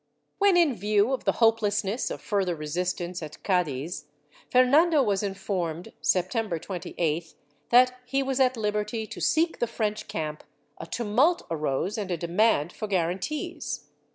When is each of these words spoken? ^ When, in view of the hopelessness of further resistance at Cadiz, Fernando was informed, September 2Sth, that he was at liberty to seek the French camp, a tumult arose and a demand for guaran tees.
^ 0.01 0.03
When, 0.39 0.57
in 0.57 0.73
view 0.73 1.13
of 1.13 1.25
the 1.25 1.33
hopelessness 1.33 2.09
of 2.09 2.21
further 2.21 2.55
resistance 2.55 3.21
at 3.21 3.43
Cadiz, 3.43 4.05
Fernando 4.51 5.03
was 5.03 5.21
informed, 5.21 5.93
September 6.01 6.57
2Sth, 6.57 7.35
that 7.69 7.99
he 8.07 8.23
was 8.23 8.39
at 8.39 8.57
liberty 8.57 9.05
to 9.05 9.21
seek 9.21 9.59
the 9.59 9.67
French 9.67 10.07
camp, 10.07 10.43
a 10.79 10.87
tumult 10.87 11.43
arose 11.51 11.99
and 11.99 12.09
a 12.09 12.17
demand 12.17 12.73
for 12.73 12.87
guaran 12.87 13.19
tees. 13.19 13.91